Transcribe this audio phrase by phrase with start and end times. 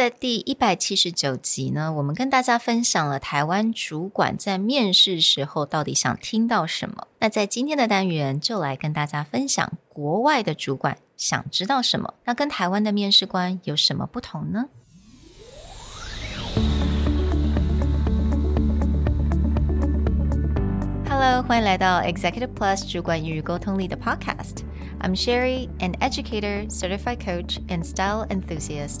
[0.00, 7.06] 在第一百七十九集呢，我们跟大家分享了台湾主管在面试时候到底想听到什么。
[7.18, 12.14] 那在今天的单元，就来跟大家分享国外的主管想知道什么。
[12.24, 14.70] 那跟台湾的面试官有什么不同呢
[21.10, 24.62] ？Hello，欢迎来到 Executive Plus 主管与沟通力的 Podcast。
[25.02, 29.00] I'm Sherry, an educator, certified coach, and style enthusiast.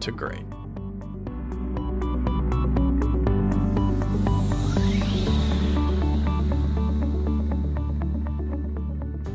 [0.00, 0.44] to great.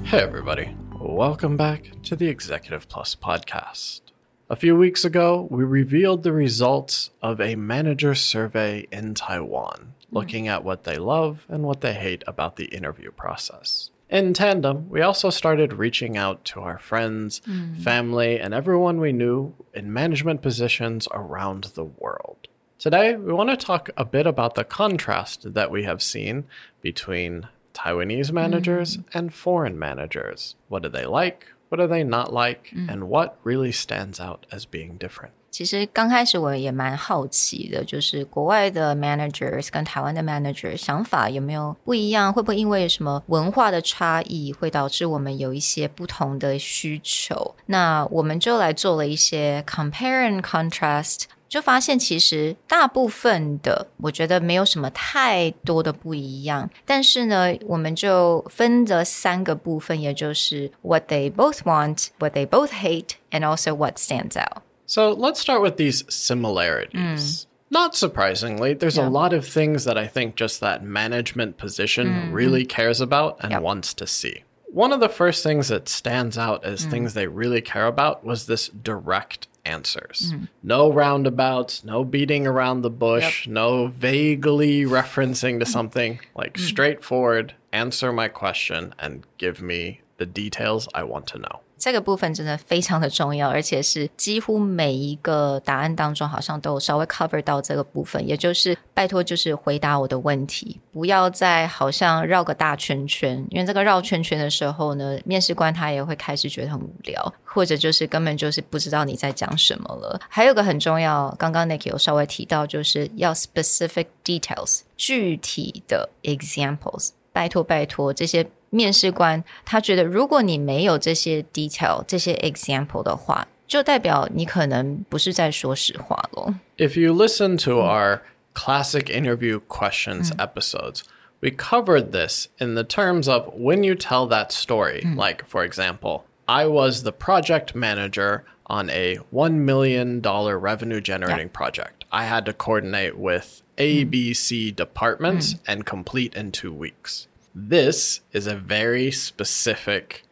[0.05, 0.75] Hey, everybody.
[0.99, 4.01] Welcome back to the Executive Plus podcast.
[4.49, 10.15] A few weeks ago, we revealed the results of a manager survey in Taiwan, mm-hmm.
[10.15, 13.91] looking at what they love and what they hate about the interview process.
[14.09, 17.75] In tandem, we also started reaching out to our friends, mm.
[17.77, 22.47] family, and everyone we knew in management positions around the world.
[22.77, 26.45] Today, we want to talk a bit about the contrast that we have seen
[26.81, 29.03] between Taiwanese managers mm.
[29.13, 30.55] and foreign managers.
[30.67, 31.47] What do they like?
[31.68, 32.72] What do they not like?
[32.74, 32.88] Mm.
[32.88, 35.30] And what really stands out as being different?
[35.52, 42.32] 其实刚开始我也蛮好奇的，就是国外的 managers 跟台湾的 manager 想法有没有不一样？
[42.32, 47.56] 会不会因为什么文化的差异，会导致我们有一些不同的需求？
[47.66, 51.24] 那我们就来做了一些 compare and contrast，
[51.54, 56.70] 就发现其实大部分的我觉得没有什么太多的不一样。
[56.86, 64.62] 但是呢，我们就分了三个部分，也就是 what they both want, what they both hate, and also what stands out.
[64.86, 66.92] So let's start with these similarities.
[66.94, 67.46] Mm.
[67.72, 69.06] Not surprisingly, there's yeah.
[69.06, 72.32] a lot of things that I think just that management position mm.
[72.32, 73.62] really cares about and yep.
[73.62, 74.42] wants to see.
[74.72, 76.90] One of the first things that stands out as mm.
[76.90, 80.33] things they really care about was this direct answers.
[80.33, 80.49] Mm.
[80.63, 83.53] No roundabouts, no beating around the bush, yep.
[83.53, 86.59] no vaguely referencing to something, like mm.
[86.59, 91.59] straightforward, answer my question and give me the details I want to know.
[91.85, 110.19] 这个部分真的非常的重要，而且是几乎每一个答案当中好像都有稍微 cover 到这个部分，也就是拜托就是回答我的问题，不要再好像绕个大圈圈，因为这个绕圈圈的时候呢，面试官他也会开始觉得很无聊，或者就是根本就是不知道你在讲什么了。
[110.27, 118.47] 还有个很重要，刚刚 Nick 有稍微提到，就是要 specific details，具体的 examples，拜托拜托这些。
[118.74, 126.54] 面试官他觉得，如果你没有这些 detail、这些 example 的话，就代表你可能不是在说实话咯。
[126.76, 128.20] If you listen to our
[128.54, 131.02] classic interview questions episodes,
[131.40, 135.02] we covered this in the terms of when you tell that story.
[135.16, 141.52] Like, for example, I was the project manager on a $1 million revenue generating yeah.
[141.52, 142.04] project.
[142.12, 147.28] I had to coordinate with ABC departments and complete in two weeks.
[147.55, 150.23] This is a very specific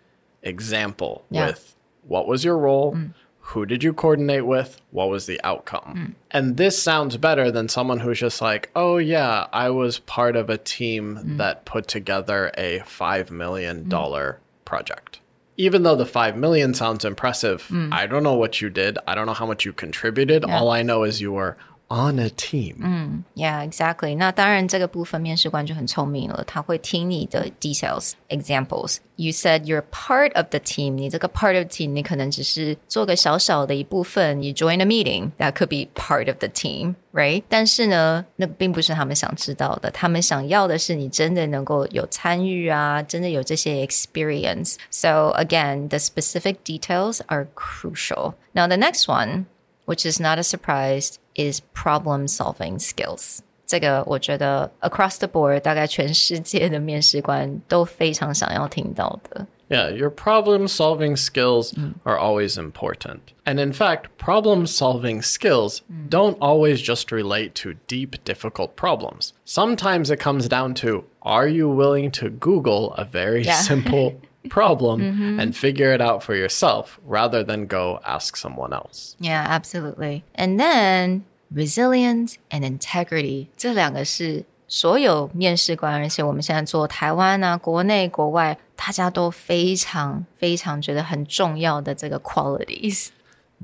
[0.43, 1.47] example yeah.
[1.47, 1.75] with
[2.05, 2.95] what was your role?
[2.95, 3.13] Mm.
[3.47, 4.81] Who did you coordinate with?
[4.91, 5.95] What was the outcome?
[5.95, 6.13] Mm.
[6.31, 10.49] And this sounds better than someone who's just like, oh, yeah, I was part of
[10.49, 11.37] a team mm.
[11.37, 14.35] that put together a $5 million mm.
[14.65, 15.19] project.
[15.55, 17.93] Even though the 5 million sounds impressive, mm.
[17.93, 18.97] I don't know what you did.
[19.07, 20.45] I don't know how much you contributed.
[20.47, 20.57] Yeah.
[20.57, 21.57] All I know is you were
[21.92, 22.76] on a team.
[22.82, 24.14] Mm, yeah, exactly.
[24.14, 28.98] 那当然，这个部分面试官就很聪明了，他会听你的 details, examples.
[29.16, 30.92] You said you're part of the team.
[30.96, 34.42] 你这个 part of team，你可能只是做个小小的一部分。
[34.42, 37.42] You join a meeting, that could be part of the team, right?
[37.48, 39.90] 但是呢，那并不是他们想知道的。
[39.90, 44.74] 他们想要的是你真的能够有参与啊，真的有这些 experience.
[44.90, 48.34] So again, the specific details are crucial.
[48.52, 49.46] Now the next one
[49.86, 53.38] which is not a surprise, is problem solving skills.
[53.66, 59.46] 这个我觉得 across the board，大概全世界的面试官都非常想要听到的。
[59.68, 61.92] Yeah, your problem solving skills mm.
[62.04, 63.34] are always important.
[63.44, 66.08] And in fact, problem solving skills mm.
[66.08, 69.34] don't always just relate to deep, difficult problems.
[69.44, 73.60] Sometimes it comes down to are you willing to Google a very yeah.
[73.60, 74.14] simple
[74.48, 79.14] problem and figure it out for yourself rather than go ask someone else.
[79.18, 80.24] Yeah, absolutely.
[80.34, 93.08] And then resilience and integrity 这两个是所有面试官，而且我们现在做台湾啊、国内、国外，大家都非常非常觉得很重要的这个 qualities。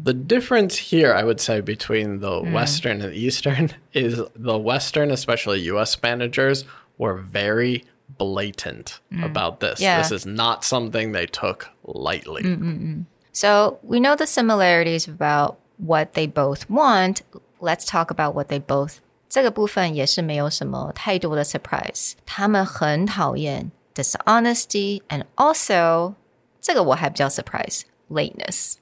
[0.03, 5.61] The difference here, I would say, between the Western and Eastern is the Western, especially
[5.71, 6.65] US managers,
[6.99, 7.85] were very
[8.19, 9.81] blatant about this.
[9.81, 9.99] Yeah.
[9.99, 12.43] This is not something they took lightly.
[13.33, 17.23] So we know the similarities about what they both want.
[17.61, 19.01] Let's talk about what they both.
[19.29, 22.13] 这个部分也是没有什么太多的 surprise。
[22.25, 26.15] 他们很讨厌 dishonesty and also
[26.61, 28.77] 这个我还比较 surprise lateness。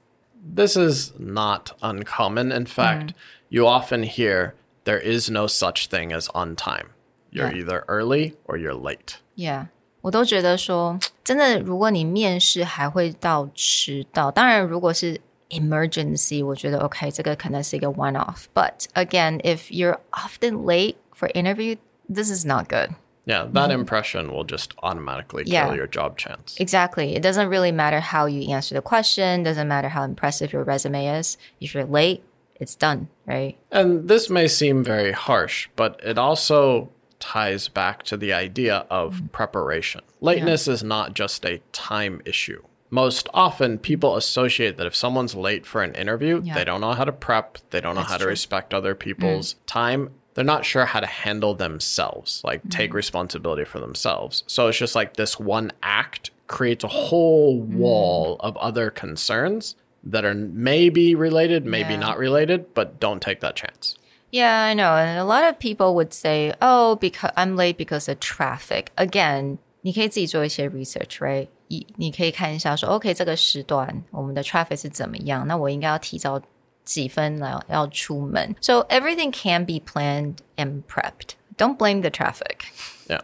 [0.55, 2.53] This is not uncommon.
[2.53, 3.14] In fact,
[3.49, 4.53] you often hear
[4.85, 6.88] there is no such thing as on time.
[7.37, 7.64] You're Yeah.
[7.64, 9.17] either early or you're late.
[9.37, 9.69] Yeah，
[10.03, 21.79] 我都觉得说，真的，如果你面试还会到迟到，当然如果是 emergency，我觉得 OK，这个可能是一个 one off。But again, if you're often late for interview,
[22.12, 22.91] this is not good.
[23.25, 25.75] Yeah, that impression will just automatically kill Yeah.
[25.75, 26.56] your job chance.
[26.59, 27.14] Exactly.
[27.14, 29.44] It doesn't really matter how you answer the question.
[29.44, 31.38] Doesn't matter how impressive your resume is.
[31.61, 32.23] If you're late,
[32.61, 33.56] it's done, right?
[33.70, 36.88] And this may seem very harsh, but it also
[37.19, 39.28] ties back to the idea of mm-hmm.
[39.28, 40.02] preparation.
[40.22, 42.64] Lateness is not just a time issue.
[42.90, 46.56] Most often, people associate that if someone's late for an interview, Yeah.
[46.56, 49.00] they don't know how to prep, they don't know That's how to respect other mm.
[49.00, 50.12] people's time.
[50.36, 52.69] They're not sure how to handle themselves, like mm-hmm.
[52.69, 54.44] take responsibility for themselves.
[54.48, 57.74] So it's just like this one act creates a whole mm.
[57.74, 62.00] wall of other concerns that are maybe related, maybe Yeah.
[62.00, 63.98] not related, but don't take that chance.
[64.31, 64.97] Yeah, I know.
[64.97, 69.59] And a lot of people would say, "Oh, because I'm late because of traffic." Again,
[69.82, 71.49] 你可以自己做一些 research, right?
[71.69, 75.47] 你你可以看一下说，OK，这个时段我们的 traffic 是怎么样？
[75.47, 76.41] 那我应该要提早
[76.85, 78.55] 几分来要出门。
[78.61, 81.35] So everything can be planned and prepped.
[81.59, 82.64] Don't blame the traffic.
[83.09, 83.20] Yeah.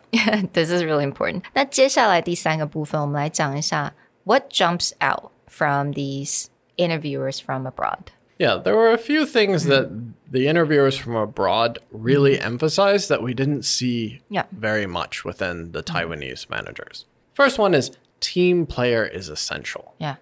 [0.52, 1.44] This is really important.
[1.54, 3.94] 那接下来第三个部分，我们来讲一下
[4.24, 6.46] what jumps out from these
[6.76, 8.08] interviewers from abroad.
[8.37, 9.89] Yeah, there were a few things that
[10.29, 12.45] the interviewers from abroad really mm-hmm.
[12.45, 14.45] emphasized that we didn't see Yeah.
[14.51, 15.95] very much within the mm-hmm.
[15.95, 17.05] Taiwanese managers.
[17.33, 19.93] First one is team player is essential.
[19.99, 20.15] Yeah.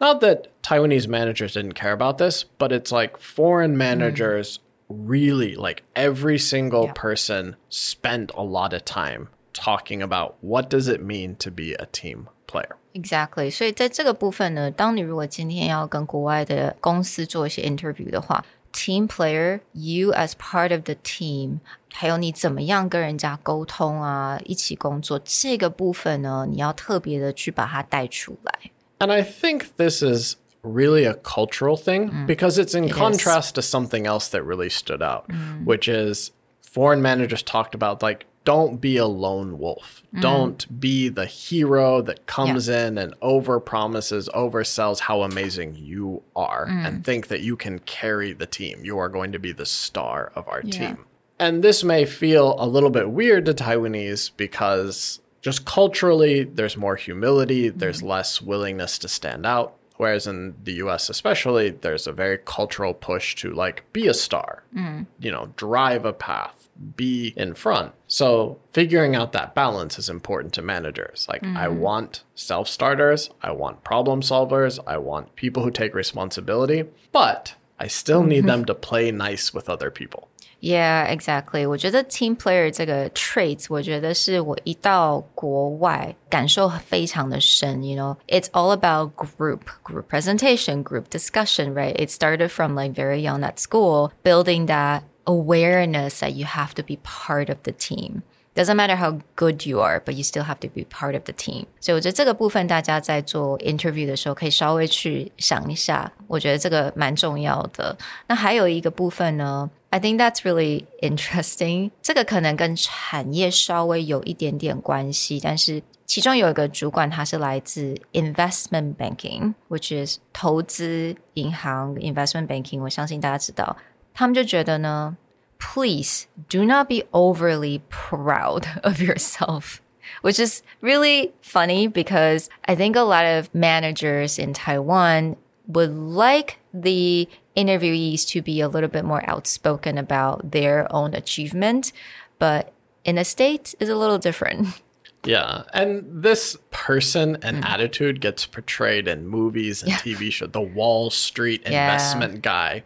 [0.00, 3.78] Not that Taiwanese managers didn't care about this, but it's like foreign mm.
[3.78, 6.92] managers really, like every single Yeah.
[6.94, 11.86] person spent a lot of time talking about what does it mean to be a
[11.86, 12.76] team player.
[12.93, 21.59] Exactly，所以在这个部分呢，当你如果今天要跟国外的公司做一些 interview 的话，team player，you as part of the team，
[21.93, 28.71] 还有你怎么样跟人家沟通啊，一起工作这个部分呢，你要特别的去把它带出来。
[28.99, 32.93] And I think this is really a cultural thing because it's in Mm.
[32.93, 32.97] is.
[32.97, 35.25] contrast to something else that really stood out,
[35.65, 36.31] which is
[36.61, 40.02] foreign managers talked about like, don't be a lone wolf.
[40.14, 40.20] Mm.
[40.22, 46.66] Don't be the hero that comes in and over promises, oversells how amazing you are
[46.66, 46.86] mm.
[46.86, 48.84] and think that you can carry the team.
[48.84, 51.04] You are going to be the star of our team.
[51.38, 56.96] And this may feel a little bit weird to Taiwanese because just culturally, there's more
[56.96, 57.78] humility, mm-hmm.
[57.78, 59.74] there's less willingness to stand out.
[59.96, 64.62] Whereas in the US, especially, there's a very cultural push to like be a star,
[64.74, 65.06] mm.
[65.18, 66.59] you know, drive a path,
[66.95, 67.93] be in front.
[68.07, 71.25] So figuring out that balance is important to managers.
[71.29, 76.83] Like, I want self starters, I want problem solvers, I want people who take responsibility,
[77.11, 80.29] but I still need them to play nice with other people.
[80.61, 81.67] Yeah, exactly.
[81.67, 87.83] 我觉得 team player 这个 traits，我觉得是我一到国外感受非常的深。
[87.83, 91.95] You know, it's all about group, group presentation, group discussion, right?
[91.95, 96.83] It started from like very young at school, building that awareness that you have to
[96.83, 98.23] be part of the team.
[98.55, 101.33] Doesn't matter how good you are, but you still have to be part of the
[101.33, 101.65] team.
[101.81, 106.09] 所以我觉得这个部分大家在做 interview 的时候，可以稍微去想一下。
[106.27, 107.97] 我觉得这个蛮重要的。
[108.27, 111.91] 那还有一个部分呢，I think that's really interesting。
[112.01, 122.79] 这个可能跟产业稍微有一点点关系，但是其中有一个主管他是来自 investment banking，which is 投资银行 investment banking。
[122.79, 123.75] 我相信大家知道，
[124.13, 125.17] 他们就觉得呢。
[125.59, 129.81] please do not be overly proud of yourself.
[130.21, 135.35] Which is really funny because I think a lot of managers in Taiwan
[135.67, 141.91] would like the interviewees to be a little bit more outspoken about their own achievement,
[142.37, 142.71] but
[143.03, 144.81] in the States is a little different.
[145.24, 145.64] Yeah.
[145.72, 147.64] And this person and hmm.
[147.64, 150.50] attitude gets portrayed in movies and TV shows.
[150.52, 151.92] The Wall Street Yeah.
[151.92, 152.84] investment guy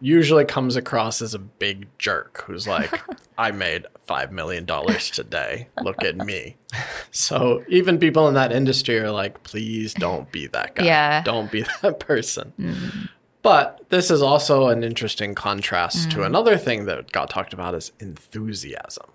[0.00, 3.00] usually comes across as a big jerk who's like,
[3.38, 5.68] I made $5 million today.
[5.82, 6.56] Look at me.
[7.10, 10.84] So even people in that industry are like, please don't be that guy.
[10.84, 11.22] Yeah.
[11.22, 12.52] Don't be that person.
[12.56, 13.06] Hmm.
[13.40, 16.24] But this is also an interesting contrast to hmm.
[16.24, 19.06] another thing that got talked about is enthusiasm,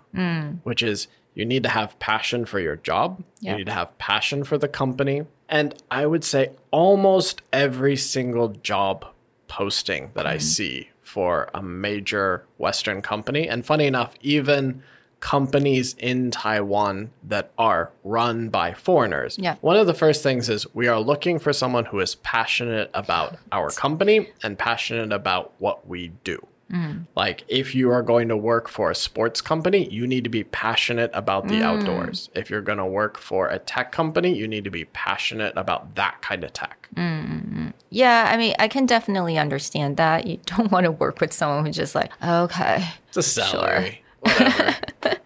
[0.64, 3.22] which is you need to have passion for your job.
[3.40, 5.26] You need to have passion for the company.
[5.48, 9.06] And I would say almost every single job
[9.48, 10.40] posting that I mm-hmm.
[10.40, 14.82] see for a major Western company, and funny enough, even
[15.20, 19.38] companies in Taiwan that are run by foreigners.
[19.38, 19.56] Yeah.
[19.60, 23.36] One of the first things is we are looking for someone who is passionate about
[23.52, 26.44] our company and passionate about what we do.
[26.72, 27.06] Mm.
[27.14, 30.44] Like, if you are going to work for a sports company, you need to be
[30.44, 31.62] passionate about the mm.
[31.62, 32.30] outdoors.
[32.34, 35.96] If you're going to work for a tech company, you need to be passionate about
[35.96, 36.88] that kind of tech.
[36.94, 40.26] Mm, yeah, I mean, I can definitely understand that.
[40.26, 42.88] You don't want to work with someone who's just like, okay.
[43.08, 44.02] It's a salary.
[44.20, 44.76] Whatever.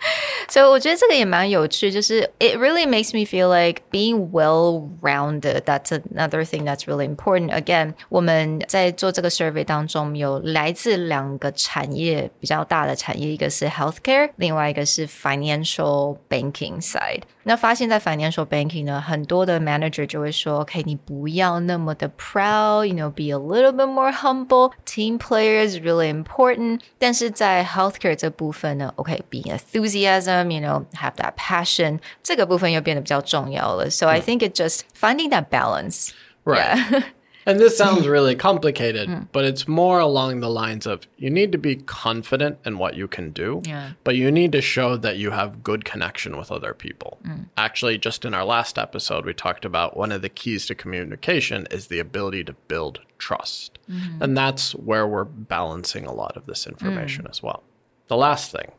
[0.47, 5.61] So 我觉得这个也蛮有趣，就是 it really makes me feel like being well rounded.
[5.61, 7.51] That's another thing that's really important.
[7.51, 17.21] Again，我们在做这个 survey 当中，有来自两个产业比较大的产业，一个是 healthcare，另外一个是 financial banking side。
[17.45, 25.77] 那发现，在 financial banking 呢，很多的 manager 就会说，OK，你不要那么的 proud，you know，be a little bit more humble。Team player is
[25.77, 26.81] really important。
[26.99, 33.89] 但是在 healthcare 这部分呢，OK，be、enthusiasm，you know，have that passion，这个部分又变得比较重要了。
[33.89, 36.09] So I think it just finding that balance。
[36.43, 36.75] Right.
[36.75, 37.03] Yeah.
[37.46, 38.10] And this sounds mm.
[38.10, 39.28] really complicated, mm.
[39.30, 43.06] but it's more along the lines of you need to be confident in what you
[43.06, 43.92] can do, Yeah.
[44.02, 47.18] but you need to show that you have good connection with other people.
[47.24, 47.46] Mm.
[47.56, 51.68] Actually, just in our last episode, we talked about one of the keys to communication
[51.70, 53.78] is the ability to build trust.
[53.88, 54.22] Mm-hmm.
[54.22, 57.62] And that's where we're balancing a lot of this information as well.
[58.08, 58.72] The last thing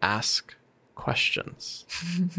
[0.00, 0.54] ask
[0.94, 1.84] questions,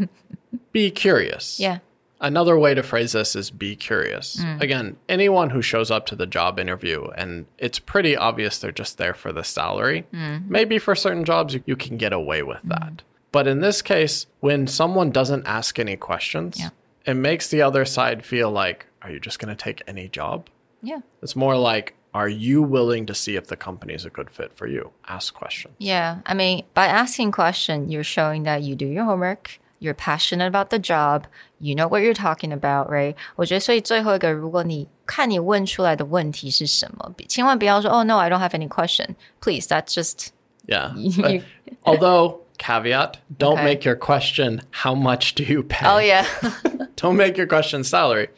[0.72, 1.60] be curious.
[1.60, 1.78] Yeah.
[2.20, 4.40] Another way to phrase this is be curious.
[4.40, 4.60] Hmm.
[4.60, 8.96] Again, anyone who shows up to the job interview and it's pretty obvious they're just
[8.96, 10.38] there for the salary, hmm.
[10.48, 12.68] maybe for certain jobs you, you can get away with hmm.
[12.70, 13.02] that.
[13.32, 16.70] But in this case, when someone doesn't ask any questions, Yeah.
[17.04, 20.48] it makes the other side feel like, are you just going to take any job?
[20.82, 21.00] Yeah.
[21.22, 24.54] It's more like, are you willing to see if the company is a good fit
[24.56, 24.90] for you?
[25.06, 25.74] Ask questions.
[25.76, 30.47] Yeah, I mean, by asking question, you're showing that you do your homework, you're passionate
[30.47, 31.23] about the job,
[31.59, 33.15] you know what you're talking about, right?
[33.35, 40.29] 我觉得，所以最后一个，如果你看你问出来的问题是什么，千万不要说 “Oh no, I don't have any question.” Please, that's just
[40.67, 40.93] Yeah.
[40.95, 41.43] You- But
[41.83, 43.63] although, caveat, don't Okay.
[43.63, 45.87] make your question, how much do you pay?
[45.87, 46.25] oh yeah,
[46.95, 48.29] Don't make your question salary.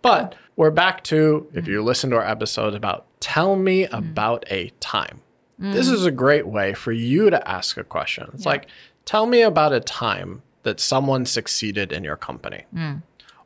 [0.00, 4.70] But we're back to, if you listen to our episode about tell me about a
[4.78, 5.22] time.
[5.58, 8.30] This is a great way for you to ask a question.
[8.34, 8.66] It's like,
[9.04, 12.65] tell me about a time that someone succeeded in your company.
[12.73, 12.95] Hmm.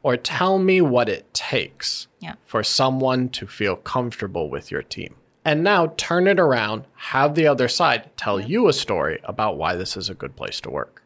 [0.01, 2.35] Or tell me what it takes Yeah.
[2.45, 5.15] for someone to feel comfortable with your team.
[5.45, 9.75] And now turn it around, have the other side tell you a story about why
[9.75, 11.03] this is a good place to work.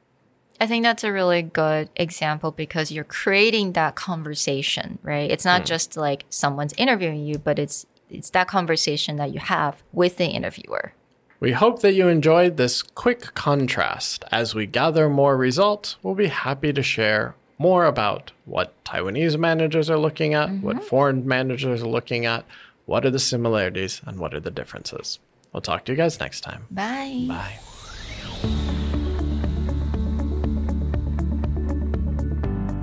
[0.59, 5.29] I think that's a really good example because you're creating that conversation, right?
[5.29, 5.65] It's not hmm.
[5.65, 10.27] just like someone's interviewing you, but it's it's that conversation that you have with the
[10.27, 10.93] interviewer.
[11.39, 14.25] We hope that you enjoyed this quick contrast.
[14.31, 19.87] As we gather more results, we'll be happy to share more about what Taiwanese managers
[19.87, 20.85] are looking at, what mm-hmm.
[20.85, 22.43] foreign managers are looking at,
[22.85, 25.19] what are the similarities, and what are the differences.
[25.53, 26.65] We'll talk to you guys next time.
[26.71, 27.25] Bye.
[27.27, 27.59] Bye.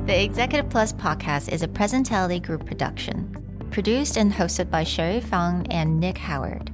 [0.07, 5.67] The Executive Plus podcast is a Presentality Group production, produced and hosted by Sherry Fang
[5.71, 6.74] and Nick Howard.